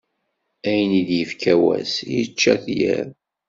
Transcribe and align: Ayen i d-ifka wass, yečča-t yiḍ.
Ayen 0.69 0.91
i 0.99 1.01
d-ifka 1.07 1.53
wass, 1.61 1.93
yečča-t 2.13 2.65
yiḍ. 2.77 3.07